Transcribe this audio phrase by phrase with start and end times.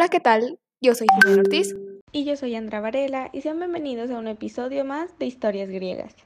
[0.00, 0.58] Hola, ¿qué tal?
[0.80, 1.76] Yo soy Jimena Ortiz.
[2.10, 6.16] Y yo soy Andra Varela y sean bienvenidos a un episodio más de Historias Griegas.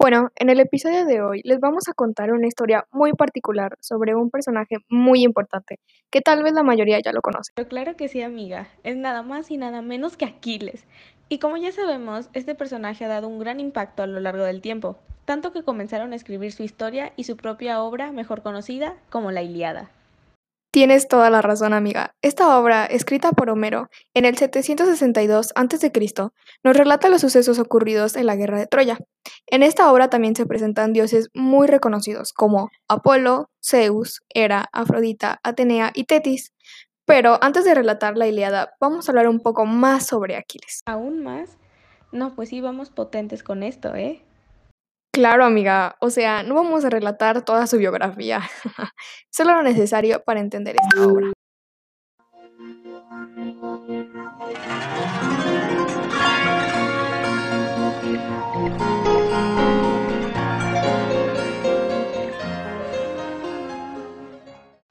[0.00, 4.16] Bueno, en el episodio de hoy les vamos a contar una historia muy particular sobre
[4.16, 5.78] un personaje muy importante,
[6.10, 7.52] que tal vez la mayoría ya lo conoce.
[7.54, 10.84] Pero claro que sí, amiga, es nada más y nada menos que Aquiles.
[11.28, 14.60] Y como ya sabemos, este personaje ha dado un gran impacto a lo largo del
[14.60, 19.30] tiempo, tanto que comenzaron a escribir su historia y su propia obra, mejor conocida como
[19.30, 19.92] la Iliada.
[20.70, 22.14] Tienes toda la razón, amiga.
[22.20, 25.92] Esta obra, escrita por Homero en el 762 a.C.,
[26.62, 28.98] nos relata los sucesos ocurridos en la guerra de Troya.
[29.46, 35.90] En esta obra también se presentan dioses muy reconocidos como Apolo, Zeus, Hera, Afrodita, Atenea
[35.94, 36.52] y Tetis.
[37.06, 40.82] Pero antes de relatar la Ilíada, vamos a hablar un poco más sobre Aquiles.
[40.84, 41.56] ¿Aún más?
[42.12, 44.22] No, pues sí, vamos potentes con esto, ¿eh?
[45.12, 48.42] Claro, amiga, o sea, no vamos a relatar toda su biografía,
[49.30, 51.32] solo lo necesario para entender esta obra.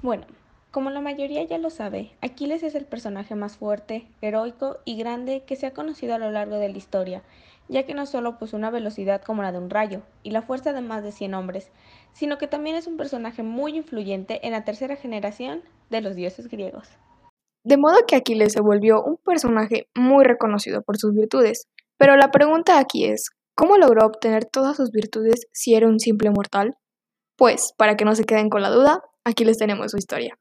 [0.02, 0.26] Bueno,
[0.72, 5.44] como la mayoría ya lo sabe, Aquiles es el personaje más fuerte, heroico y grande
[5.46, 7.24] que se ha conocido a lo largo de la historia
[7.70, 10.74] ya que no solo posee una velocidad como la de un rayo y la fuerza
[10.74, 11.72] de más de 100 hombres,
[12.14, 16.48] sino que también es un personaje muy influyente en la tercera generación de los dioses
[16.48, 16.90] griegos.
[17.64, 22.32] De modo que Aquiles se volvió un personaje muy reconocido por sus virtudes, pero la
[22.32, 26.78] pregunta aquí es, ¿cómo logró obtener todas sus virtudes si era un simple mortal?
[27.36, 30.38] Pues, para que no se queden con la duda, aquí les tenemos su historia.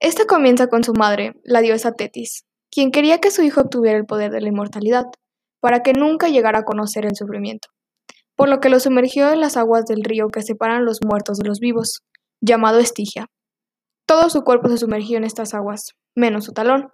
[0.00, 4.04] Esta comienza con su madre, la diosa Tetis, quien quería que su hijo obtuviera el
[4.04, 5.04] poder de la inmortalidad,
[5.64, 7.68] para que nunca llegara a conocer el sufrimiento,
[8.36, 11.48] por lo que lo sumergió en las aguas del río que separan los muertos de
[11.48, 12.02] los vivos,
[12.42, 13.28] llamado Estigia.
[14.06, 16.90] Todo su cuerpo se sumergió en estas aguas, menos su talón,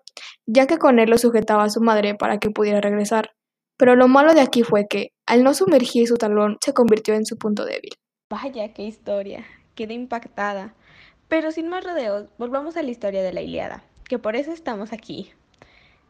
[0.46, 3.30] ya que con él lo sujetaba a su madre para que pudiera regresar.
[3.76, 7.26] Pero lo malo de aquí fue que, al no sumergir su talón, se convirtió en
[7.26, 7.94] su punto débil.
[8.30, 9.44] Vaya, qué historia.
[9.74, 10.76] Quedé impactada.
[11.26, 14.92] Pero sin más rodeos, volvamos a la historia de la Iliada, que por eso estamos
[14.92, 15.32] aquí.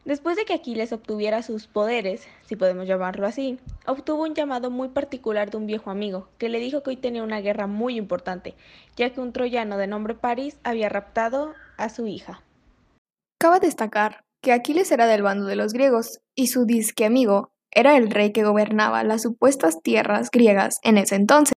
[0.05, 4.89] Después de que Aquiles obtuviera sus poderes, si podemos llamarlo así, obtuvo un llamado muy
[4.89, 8.55] particular de un viejo amigo, que le dijo que hoy tenía una guerra muy importante,
[8.95, 12.41] ya que un troyano de nombre París había raptado a su hija.
[13.39, 17.95] Cabe destacar que Aquiles era del bando de los griegos, y su disque amigo era
[17.95, 21.53] el rey que gobernaba las supuestas tierras griegas en ese entonces.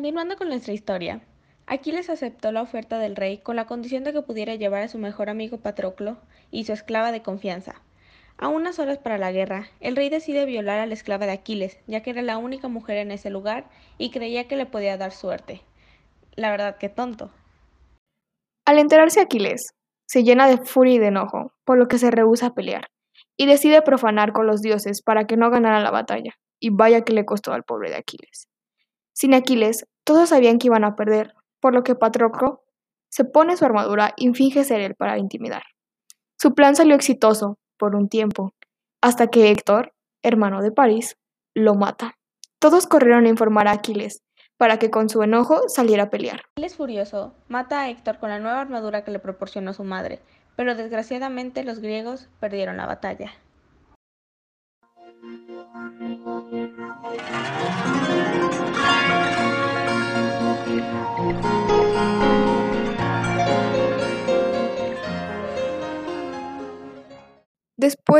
[0.00, 1.20] Continuando con nuestra historia,
[1.66, 4.96] Aquiles aceptó la oferta del rey con la condición de que pudiera llevar a su
[4.96, 6.16] mejor amigo Patroclo
[6.50, 7.82] y su esclava de confianza.
[8.38, 11.78] A unas horas para la guerra, el rey decide violar a la esclava de Aquiles,
[11.86, 13.68] ya que era la única mujer en ese lugar
[13.98, 15.60] y creía que le podía dar suerte.
[16.34, 17.30] La verdad que tonto.
[18.64, 19.74] Al enterarse Aquiles,
[20.06, 22.86] se llena de furia y de enojo, por lo que se rehúsa a pelear,
[23.36, 27.12] y decide profanar con los dioses para que no ganara la batalla, y vaya que
[27.12, 28.49] le costó al pobre de Aquiles.
[29.12, 32.64] Sin Aquiles, todos sabían que iban a perder, por lo que Patroclo
[33.10, 35.62] se pone su armadura y finge ser él para intimidar.
[36.38, 38.54] Su plan salió exitoso por un tiempo,
[39.02, 41.16] hasta que Héctor, hermano de París,
[41.54, 42.14] lo mata.
[42.58, 44.22] Todos corrieron a informar a Aquiles,
[44.56, 46.42] para que con su enojo saliera a pelear.
[46.52, 50.20] Aquiles furioso mata a Héctor con la nueva armadura que le proporcionó su madre,
[50.54, 53.32] pero desgraciadamente los griegos perdieron la batalla.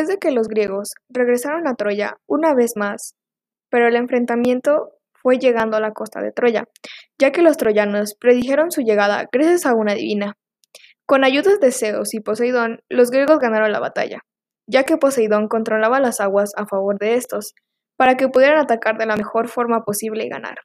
[0.01, 3.17] Después de que los griegos regresaron a Troya una vez más,
[3.69, 6.65] pero el enfrentamiento fue llegando a la costa de Troya,
[7.21, 10.39] ya que los troyanos predijeron su llegada gracias a una divina.
[11.05, 14.21] Con ayudas de Zeus y Poseidón, los griegos ganaron la batalla,
[14.67, 17.53] ya que Poseidón controlaba las aguas a favor de estos,
[17.99, 20.61] para que pudieran atacar de la mejor forma posible y ganar.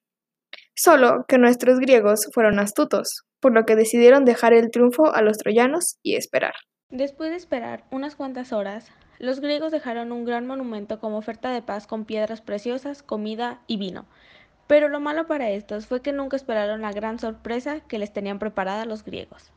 [0.77, 5.37] Solo que nuestros griegos fueron astutos, por lo que decidieron dejar el triunfo a los
[5.37, 6.53] troyanos y esperar.
[6.89, 11.61] Después de esperar unas cuantas horas, los griegos dejaron un gran monumento como oferta de
[11.61, 14.05] paz con piedras preciosas, comida y vino.
[14.67, 18.39] Pero lo malo para estos fue que nunca esperaron la gran sorpresa que les tenían
[18.39, 19.51] preparada los griegos.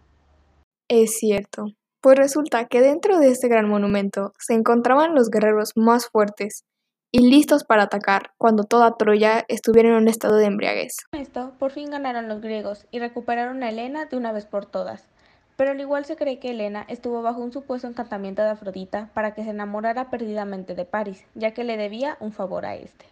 [0.88, 1.66] Es cierto,
[2.00, 6.64] pues resulta que dentro de este gran monumento se encontraban los guerreros más fuertes
[7.10, 10.96] y listos para atacar cuando toda Troya estuviera en un estado de embriaguez.
[11.10, 14.66] Con esto, por fin ganaron los griegos y recuperaron a Helena de una vez por
[14.66, 15.08] todas.
[15.58, 19.34] Pero al igual se cree que Helena estuvo bajo un supuesto encantamiento de Afrodita para
[19.34, 23.06] que se enamorara perdidamente de Paris, ya que le debía un favor a este.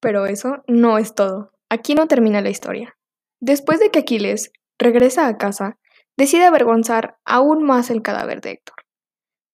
[0.00, 1.50] Pero eso no es todo.
[1.68, 2.96] Aquí no termina la historia.
[3.40, 5.76] Después de que Aquiles regresa a casa,
[6.16, 8.76] decide avergonzar aún más el cadáver de Héctor,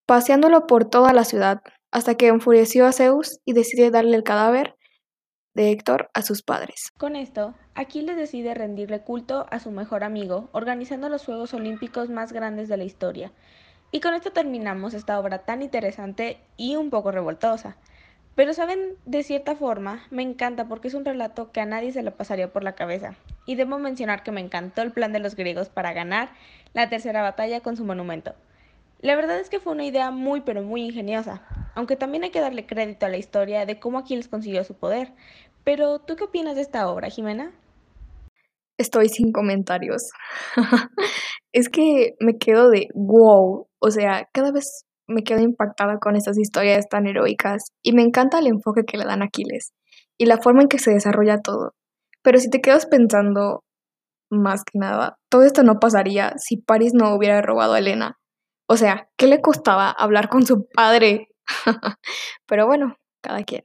[0.06, 4.76] paseándolo por toda la ciudad hasta que enfureció a Zeus y decide darle el cadáver
[5.54, 6.92] de Héctor a sus padres.
[6.98, 12.32] Con esto, Aquiles decide rendirle culto a su mejor amigo, organizando los Juegos Olímpicos más
[12.32, 13.32] grandes de la historia.
[13.92, 17.76] Y con esto terminamos esta obra tan interesante y un poco revoltosa.
[18.34, 22.02] Pero saben, de cierta forma, me encanta porque es un relato que a nadie se
[22.02, 23.14] le pasaría por la cabeza.
[23.46, 26.30] Y debo mencionar que me encantó el plan de los griegos para ganar
[26.72, 28.34] la tercera batalla con su monumento.
[29.00, 31.42] La verdad es que fue una idea muy pero muy ingeniosa,
[31.74, 35.12] aunque también hay que darle crédito a la historia de cómo Aquiles consiguió su poder.
[35.64, 37.52] Pero, ¿tú qué opinas de esta obra, Jimena?
[38.78, 40.10] Estoy sin comentarios.
[41.52, 43.68] es que me quedo de wow.
[43.78, 48.38] O sea, cada vez me quedo impactada con estas historias tan heroicas y me encanta
[48.38, 49.72] el enfoque que le dan a Aquiles
[50.18, 51.72] y la forma en que se desarrolla todo.
[52.22, 53.64] Pero si te quedas pensando
[54.30, 58.18] más que nada, todo esto no pasaría si Paris no hubiera robado a Elena.
[58.66, 61.28] O sea, ¿qué le costaba hablar con su padre?
[62.46, 63.64] Pero bueno, cada quien.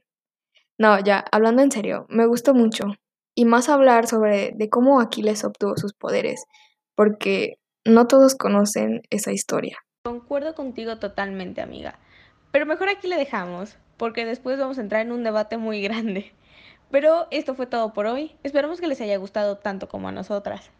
[0.78, 2.84] No, ya, hablando en serio, me gustó mucho.
[3.34, 6.44] Y más hablar sobre de cómo Aquiles obtuvo sus poderes,
[6.94, 9.78] porque no todos conocen esa historia.
[10.04, 11.98] Concuerdo contigo totalmente, amiga.
[12.52, 16.32] Pero mejor aquí le dejamos, porque después vamos a entrar en un debate muy grande.
[16.90, 18.36] Pero esto fue todo por hoy.
[18.42, 20.70] Esperamos que les haya gustado tanto como a nosotras.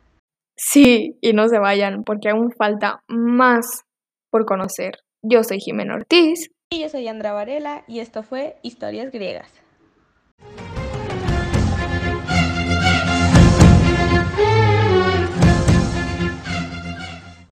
[0.56, 3.84] Sí, y no se vayan, porque aún falta más
[4.30, 4.94] por conocer.
[5.22, 6.50] Yo soy Jimena Ortiz.
[6.72, 9.50] Y yo soy Andra Varela, y esto fue Historias Griegas.